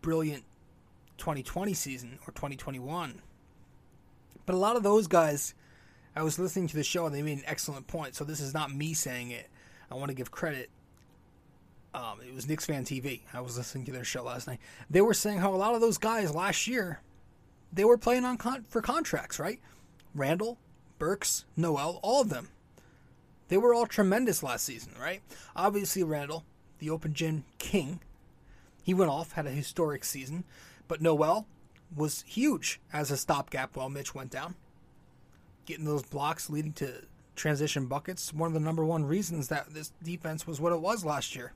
[0.01, 0.43] brilliant
[1.17, 3.21] 2020 season or 2021,
[4.45, 5.53] but a lot of those guys,
[6.15, 8.15] I was listening to the show and they made an excellent point.
[8.15, 9.49] So this is not me saying it.
[9.91, 10.69] I want to give credit
[11.93, 13.21] um, it was Knicks Fan TV.
[13.33, 14.59] I was listening to their show last night.
[14.89, 17.01] They were saying how a lot of those guys last year,
[17.73, 19.59] they were playing on con- for contracts, right?
[20.13, 20.57] Randle,
[20.99, 22.49] Burks, Noel, all of them.
[23.47, 25.21] They were all tremendous last season, right?
[25.55, 26.43] Obviously, Randle,
[26.77, 27.99] the Open Gym king,
[28.83, 30.43] he went off, had a historic season,
[30.87, 31.47] but Noel
[31.95, 34.55] was huge as a stopgap while Mitch went down.
[35.65, 37.03] Getting those blocks leading to
[37.35, 41.03] transition buckets, one of the number one reasons that this defense was what it was
[41.03, 41.53] last year.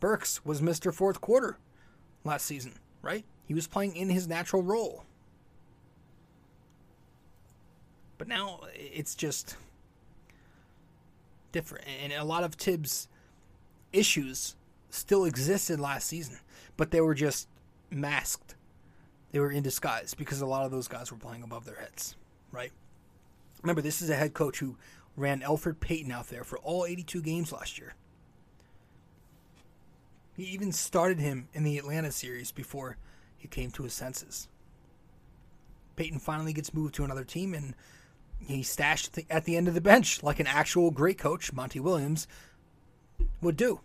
[0.00, 0.92] Burks was Mr.
[0.92, 1.58] Fourth Quarter
[2.24, 3.24] last season, right?
[3.46, 5.04] He was playing in his natural role.
[8.18, 9.56] But now it's just
[11.52, 11.84] different.
[12.02, 13.08] And a lot of Thibs'
[13.92, 14.56] issues
[14.90, 16.38] still existed last season,
[16.76, 17.48] but they were just
[17.90, 18.54] masked.
[19.32, 22.16] They were in disguise because a lot of those guys were playing above their heads,
[22.52, 22.72] right?
[23.62, 24.76] Remember, this is a head coach who
[25.16, 27.94] ran Elfrid Payton out there for all 82 games last year.
[30.36, 32.98] He even started him in the Atlanta series before
[33.38, 34.48] he came to his senses.
[35.96, 37.74] Payton finally gets moved to another team and
[38.38, 42.28] he's stashed at the end of the bench like an actual great coach, Monty Williams,
[43.40, 43.80] would do.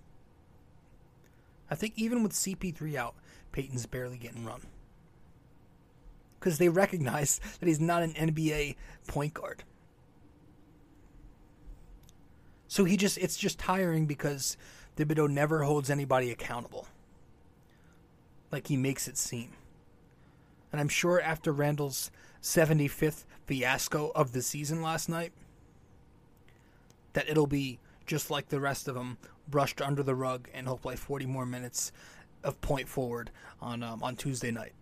[1.70, 3.16] I think even with CP3 out,
[3.54, 4.62] Payton's barely getting run.
[6.38, 8.76] Because they recognize that he's not an NBA
[9.08, 9.64] point guard.
[12.68, 14.58] So he just it's just tiring because
[14.98, 16.88] Thibodeau never holds anybody accountable.
[18.52, 19.52] Like he makes it seem.
[20.72, 25.32] And I'm sure after Randle's 75th fiasco of the season last night,
[27.14, 30.78] that it'll be just like the rest of them, brushed under the rug, and he'll
[30.78, 31.92] play 40 more minutes
[32.44, 34.74] of point forward on um, on Tuesday night.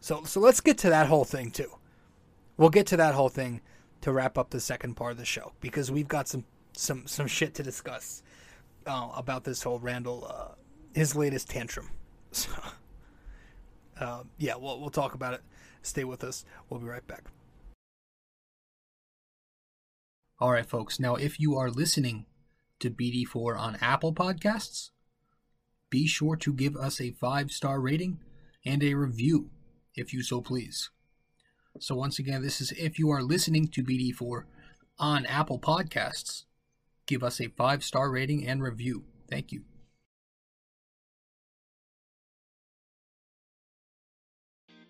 [0.00, 1.70] So so let's get to that whole thing too.
[2.56, 3.60] We'll get to that whole thing
[4.02, 6.44] to wrap up the second part of the show because we've got some
[6.76, 8.22] some some shit to discuss
[8.86, 10.54] uh, about this whole Randle uh,
[10.94, 11.90] his latest tantrum.
[12.32, 12.50] So,
[14.00, 15.42] uh, yeah, we'll we'll talk about it.
[15.82, 16.44] Stay with us.
[16.68, 17.26] We'll be right back.
[20.40, 20.98] All right, folks.
[20.98, 22.26] Now, if you are listening
[22.80, 24.90] to BD4 on Apple Podcasts,
[25.90, 28.18] be sure to give us a five star rating
[28.66, 29.50] and a review,
[29.94, 30.90] if you so please.
[31.78, 34.42] So, once again, this is if you are listening to BD4
[34.98, 36.44] on Apple Podcasts,
[37.06, 39.04] give us a five star rating and review.
[39.28, 39.62] Thank you.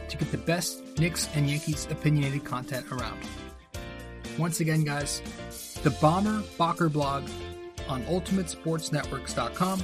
[0.09, 3.19] to get the best Knicks and Yankees opinionated content around.
[4.39, 5.23] Once again, guys,
[5.83, 7.29] the Bomber Bocker blog
[7.89, 9.83] on UltimateSportsNetworks.com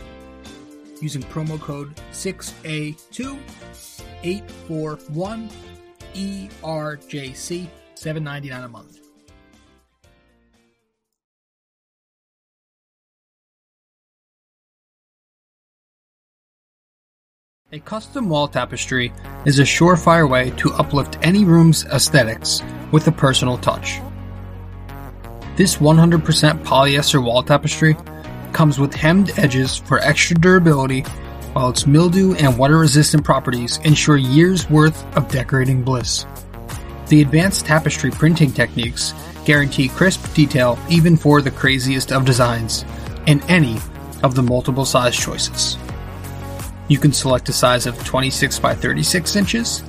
[1.00, 1.98] using promo code
[6.14, 9.00] 6A2841ERJC, $7.99 a month.
[17.72, 19.12] A custom wall tapestry
[19.44, 23.98] is a surefire way to uplift any room's aesthetics with a personal touch.
[25.56, 27.96] This 100% polyester wall tapestry
[28.52, 31.04] comes with hemmed edges for extra durability,
[31.54, 36.26] while its mildew and water resistant properties ensure years worth of decorating bliss.
[37.08, 39.14] The advanced tapestry printing techniques
[39.44, 42.84] guarantee crisp detail even for the craziest of designs
[43.26, 43.78] in any
[44.22, 45.78] of the multiple size choices.
[46.88, 49.82] You can select a size of 26 by 36 inches,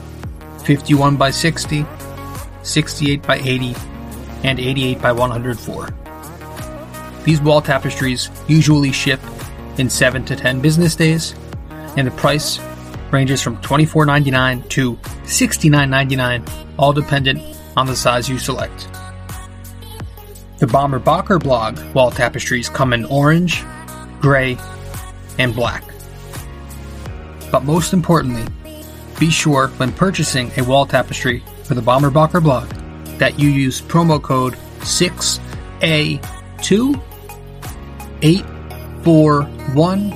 [0.64, 1.86] 51 by 60,
[2.64, 3.76] 68 by 80,
[4.44, 5.90] and 88 by 104.
[7.24, 9.20] These wall tapestries usually ship
[9.78, 11.34] in 7 to 10 business days,
[11.98, 12.60] and the price
[13.12, 17.42] ranges from $24.99 to $69.99, all dependent
[17.78, 18.88] on the size you select.
[20.60, 23.64] The Bomber Bocker blog wall tapestries come in orange,
[24.22, 24.58] gray,
[25.38, 25.84] and black.
[27.52, 28.46] But most importantly,
[29.20, 32.70] be sure when purchasing a wall tapestry for the Bomber Bocker blog
[33.18, 37.02] that you use promo code 6A2
[38.22, 40.14] 841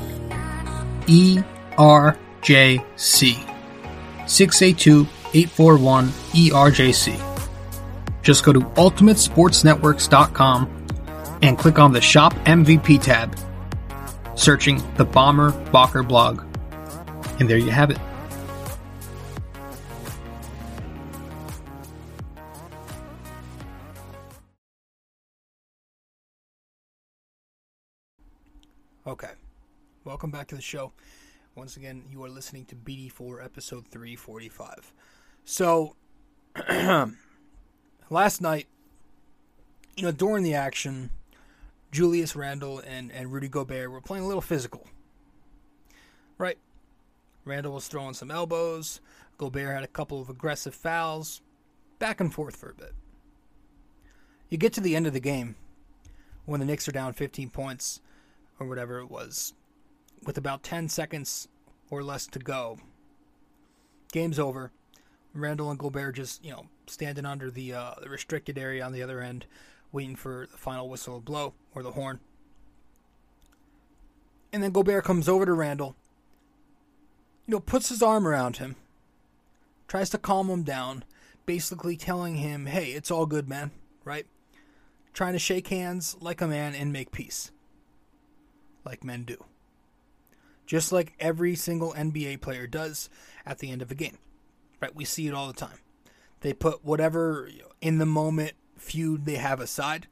[1.80, 3.36] ERJC.
[4.26, 7.18] 6A2 841 ERJC.
[8.22, 10.86] Just go to UltimateSportsNetworks.com
[11.42, 13.34] and click on the Shop MVP tab,
[14.36, 16.44] searching the Bomber Bocker blog.
[17.40, 18.00] And there you have it.
[29.08, 29.32] Okay.
[30.04, 30.92] Welcome back to the show.
[31.60, 34.94] Once again, you are listening to BD4 episode 345.
[35.44, 35.98] So,
[38.10, 38.68] last night,
[39.98, 41.10] you know, during the action,
[41.92, 44.88] Julius Randle and, and Rudy Gobert were playing a little physical.
[46.38, 46.58] Right?
[47.44, 49.02] Randle was throwing some elbows.
[49.38, 51.42] Gobert had a couple of aggressive fouls.
[52.00, 52.94] back and forth for a bit.
[54.48, 55.56] You get to the end of the game
[56.46, 58.00] when the Knicks are down 15 points
[58.62, 59.54] or whatever it was,
[60.26, 61.48] with about 10 seconds
[61.90, 62.78] or less to go.
[64.12, 64.72] Game's over.
[65.34, 69.04] Randle and Gobert just, you know, standing under the, uh, the restricted area on the
[69.04, 69.46] other end,
[69.92, 72.20] waiting for the final whistle blow or the horn.
[74.52, 75.96] And then Gobert comes over to Randle,
[77.46, 78.76] you know, puts his arm around him,
[79.88, 81.04] tries to calm him down,
[81.46, 83.72] basically telling him, hey, it's all good, man,
[84.04, 84.26] right?
[85.14, 87.52] Trying to shake hands like a man and make peace,
[88.84, 89.44] like men do.
[90.70, 93.10] Just like every single NBA player does
[93.44, 94.20] at the end of a game,
[94.80, 94.96] right?
[94.96, 95.80] We see it all the time.
[96.42, 97.50] They put whatever
[97.82, 100.06] in the moment feud they have aside.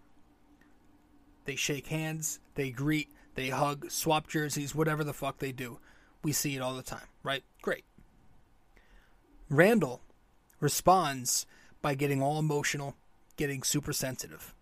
[1.46, 5.78] They shake hands, they greet, they hug, swap jerseys, whatever the fuck they do.
[6.24, 7.44] We see it all the time, right?
[7.62, 7.86] Great.
[9.52, 10.02] Randle
[10.60, 11.46] responds
[11.84, 12.96] by getting all emotional,
[13.36, 14.56] getting super sensitive,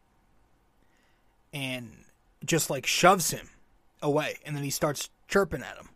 [1.53, 2.03] and
[2.43, 3.51] just like shoves him
[4.01, 4.39] away.
[4.45, 5.89] And then he starts chirping at him.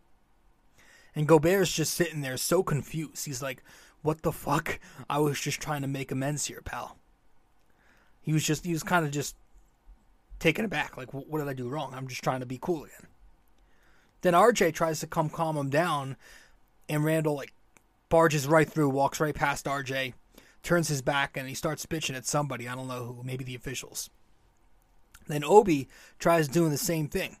[1.14, 3.26] And Gobert's just sitting there so confused.
[3.26, 3.62] He's like,
[4.02, 4.78] What the fuck?
[5.08, 6.96] I was just trying to make amends here, pal.
[8.20, 9.34] He was just, he was kind of just
[10.38, 10.96] taken aback.
[10.96, 11.92] Like, what did I do wrong?
[11.94, 13.06] I'm just trying to be cool again.
[14.22, 16.16] Then RJ tries to come calm him down,
[16.88, 17.52] and Randle, like,
[18.08, 20.12] barges right through, walks right past RJ,
[20.62, 22.68] turns his back, and he starts bitching at somebody.
[22.68, 24.10] I don't know who, maybe the officials.
[25.26, 27.36] Then Obi tries doing the same thing.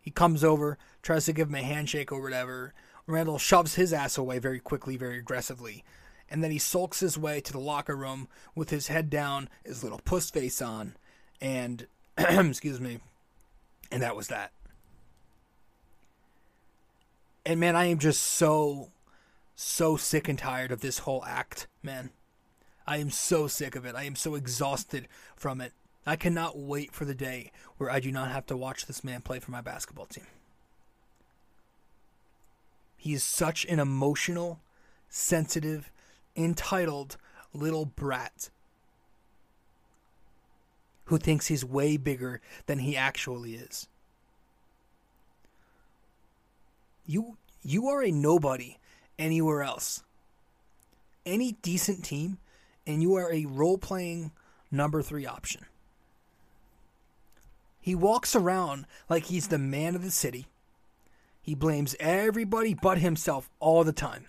[0.00, 2.74] He comes over, tries to give him a handshake or whatever.
[3.06, 5.84] Randle shoves his ass away very quickly, very aggressively.
[6.30, 9.82] And then he sulks his way to the locker room with his head down, his
[9.82, 10.96] little puss face on,
[11.40, 11.86] and,
[12.16, 13.00] excuse me,
[13.90, 14.52] and that was that.
[17.44, 18.92] And man, I am just so
[19.54, 22.10] so sick and tired of this whole act, man.
[22.86, 23.94] I am so sick of it.
[23.94, 25.72] I am so exhausted from it.
[26.04, 29.20] I cannot wait for the day where I do not have to watch this man
[29.20, 30.26] play for my basketball team.
[33.02, 34.60] He is such an emotional,
[35.08, 35.90] sensitive,
[36.36, 37.16] entitled
[37.52, 38.48] little brat
[41.06, 43.88] who thinks he's way bigger than he actually is.
[47.04, 48.78] You you are a nobody
[49.18, 50.04] anywhere else.
[51.26, 52.38] Any decent team,
[52.86, 54.30] and you are a role playing
[54.70, 55.66] number three option.
[57.80, 60.46] He walks around like he's the man of the city.
[61.42, 64.26] He blames everybody but himself all the time.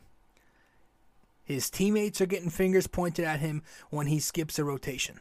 [1.45, 5.20] His teammates are getting fingers pointed at him when he skips a rotation.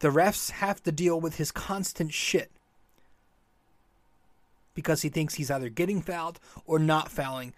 [0.00, 2.50] The refs have to deal with his constant shit
[4.74, 7.54] because he thinks he's either getting fouled or not fouling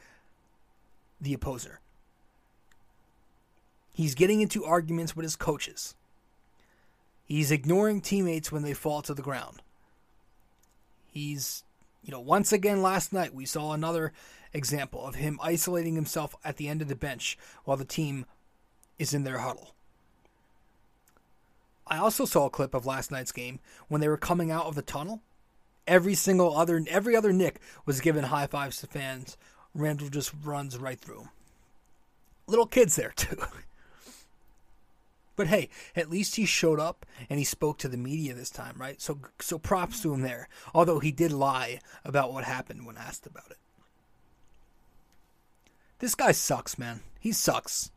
[1.20, 1.80] the opposer.
[3.92, 5.96] He's getting into arguments with his coaches.
[7.24, 9.60] He's ignoring teammates when they fall to the ground.
[11.10, 11.64] He's,
[12.02, 14.12] you know, once again last night we saw another
[14.52, 18.24] example of him isolating himself at the end of the bench while the team
[18.98, 19.74] is in their huddle.
[21.86, 24.74] I also saw a clip of last night's game when they were coming out of
[24.74, 25.22] the tunnel.
[25.86, 29.36] Every single other every other Knick was giving high fives to fans
[29.74, 31.28] Randle just runs right through.
[32.46, 33.36] Little kids there, too.
[35.38, 38.74] But hey, at least he showed up and he spoke to the media this time,
[38.76, 39.00] right?
[39.00, 40.48] So so props to him there.
[40.74, 43.58] Although he did lie about what happened when asked about it.
[46.00, 47.02] This guy sucks, man.
[47.20, 47.92] He sucks.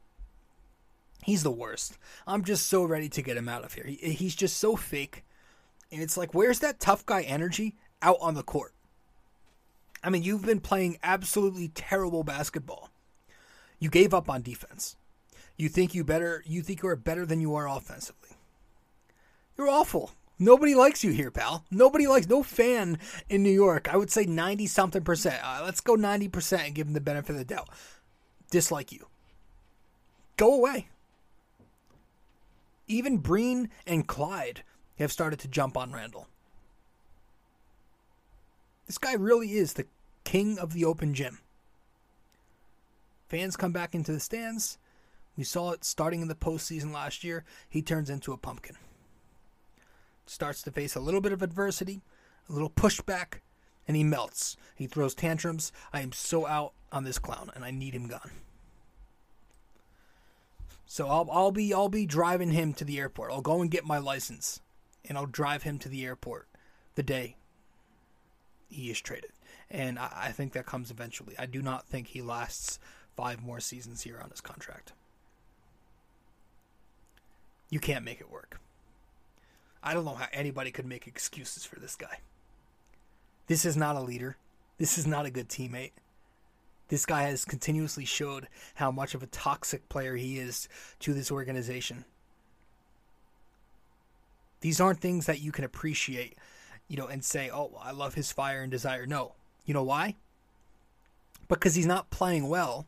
[1.24, 1.98] He's the worst.
[2.28, 3.86] I'm just so ready to get him out of here.
[3.88, 5.24] He, he's just so fake.
[5.92, 8.76] And it's like, where's that tough guy energy out on the court?
[10.04, 12.92] I mean, you've been playing absolutely terrible basketball.
[13.80, 14.96] You gave up on defense.
[15.62, 18.30] You think you better you think you are better than you are offensively.
[19.56, 20.10] You're awful.
[20.40, 21.66] Nobody likes you here, pal.
[21.70, 22.98] Nobody likes no fan
[23.30, 23.88] in New York.
[23.88, 25.40] I would say 90 something percent.
[25.44, 27.70] Uh, let's go 90% and give them the benefit of the doubt.
[28.50, 29.06] Dislike you.
[30.36, 30.88] Go away.
[32.88, 34.64] Even Breen and Clyde
[34.98, 36.26] have started to jump on Randle.
[38.88, 39.86] This guy really is the
[40.24, 41.38] king of the open gym.
[43.30, 44.80] Fans come back into the stands.
[45.42, 47.44] We saw it starting in the postseason last year.
[47.68, 48.76] He turns into a pumpkin.
[50.28, 52.04] Starts to face a little bit of adversity,
[52.48, 53.40] a little pushback,
[53.88, 54.56] and he melts.
[54.76, 55.72] He throws tantrums.
[55.92, 58.30] I am so out on this clown, and I need him gone.
[60.86, 63.32] So I'll I'll be I'll be driving him to the airport.
[63.32, 64.62] I'll go and get my license,
[65.10, 66.50] and I'll drive him to the airport
[66.94, 67.36] the day
[68.70, 69.32] he is traded.
[69.72, 71.34] And I, I think that comes eventually.
[71.40, 72.78] I do not think he lasts
[73.18, 74.94] five more seasons here on his contract.
[77.72, 78.60] You can't make it work.
[79.82, 82.20] I don't know how anybody could make excuses for this guy.
[83.48, 84.38] This is not a leader.
[84.78, 85.94] This is not a good teammate.
[86.90, 90.68] This guy has continuously showed how much of a toxic player he is
[91.00, 92.04] to this organization.
[94.60, 96.38] These aren't things that you can appreciate,
[96.90, 99.36] you know, and say, "Oh, I love his fire and desire." No.
[99.66, 100.18] You know why?
[101.48, 102.86] Because he's not playing well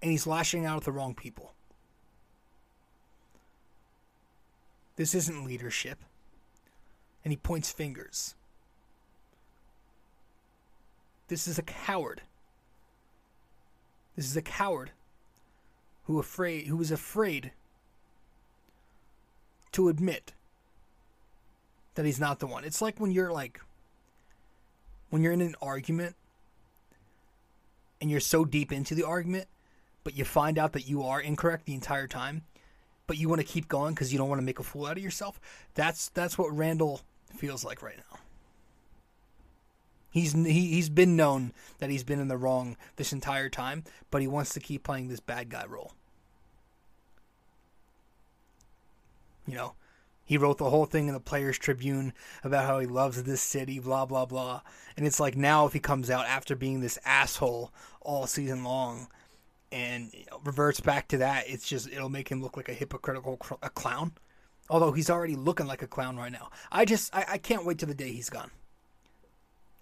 [0.00, 1.55] and he's lashing out at the wrong people.
[4.96, 5.98] This isn't leadership.
[7.24, 8.34] And he points fingers.
[11.28, 12.22] This is a coward.
[14.14, 14.92] This is a coward
[16.04, 17.50] who afraid who is afraid
[19.72, 20.32] to admit
[21.96, 22.64] that he's not the one.
[22.64, 23.60] It's like when you're like
[25.10, 26.14] when you're in an argument
[28.00, 29.48] and you're so deep into the argument,
[30.04, 32.42] but you find out that you are incorrect the entire time,
[33.06, 34.96] but you want to keep going because you don't want to make a fool out
[34.96, 35.40] of yourself.
[35.74, 37.02] That's that's what Randle
[37.36, 38.18] feels like right now.
[40.10, 44.22] He's he, he's been known that he's been in the wrong this entire time, but
[44.22, 45.92] he wants to keep playing this bad guy role.
[49.46, 49.74] You know,
[50.24, 53.78] he wrote the whole thing in the Players Tribune about how he loves this city,
[53.78, 54.62] blah blah blah.
[54.96, 59.08] And it's like now if he comes out after being this asshole all season long
[59.76, 60.12] and
[60.44, 63.70] reverts back to that, it's just it'll make him look like a hypocritical cr- a
[63.70, 64.12] clown.
[64.68, 66.50] Although he's already looking like a clown right now.
[66.72, 68.50] I just I, I can't wait till the day he's gone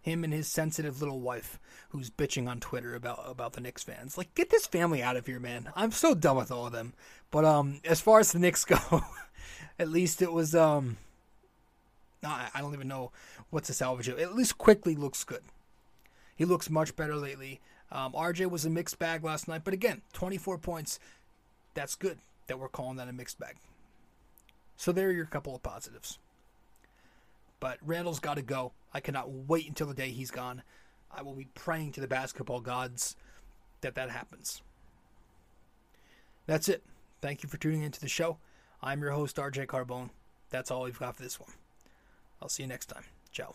[0.05, 4.19] him and his sensitive little wife who's bitching on Twitter about about the Knicks fans.
[4.19, 5.71] Like, get this family out of here, man.
[5.75, 6.93] I'm so done with all of them.
[7.31, 9.03] But um, as far as the Knicks go,
[9.79, 10.99] at least it was um,
[12.23, 13.13] I I don't even know
[13.49, 14.19] what to salvage it.
[14.19, 15.43] At least Quickley looks good.
[16.37, 17.61] He looks much better lately.
[17.95, 20.99] Um, RJ was a mixed bag last night, but again, 24 points.
[21.75, 22.19] That's good
[22.49, 23.57] that we're calling that a mixed bag.
[24.77, 26.19] So there are your couple of positives.
[27.61, 28.73] But Randle's got to go.
[28.93, 30.63] I cannot wait until the day he's gone.
[31.11, 33.15] I will be praying to the basketball gods
[33.81, 34.61] that that happens.
[36.47, 36.83] That's it.
[37.21, 38.39] Thank you for tuning into the show.
[38.83, 40.11] I'm your host, RJ Carbone.
[40.51, 41.51] That's all we've got for this one.
[42.43, 43.05] I'll see you next time.
[43.33, 43.55] Ciao.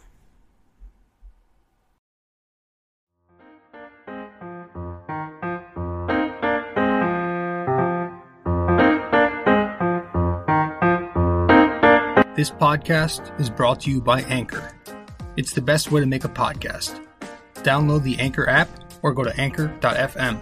[12.40, 14.72] This podcast is brought to you by Anchor.
[15.36, 17.06] It's the best way to make a podcast.
[17.56, 18.70] Download the Anchor app
[19.02, 20.40] or go to anchor.fm